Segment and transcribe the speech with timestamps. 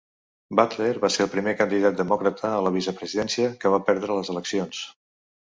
[0.59, 4.83] Butler va ser el primer candidat demòcrata a la vicepresidència que va perdre les eleccions.